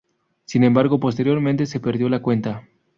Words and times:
Sin 0.45 0.63
embargo, 0.63 0.99
posteriormente 0.99 1.67
se 1.67 1.79
perdió 1.79 2.09
la 2.09 2.23
cuenta. 2.23 2.67